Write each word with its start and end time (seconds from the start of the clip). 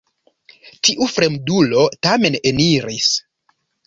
Tiu 0.87 1.09
fremdulo 1.15 1.83
tamen 2.07 2.39
eniris. 2.53 3.11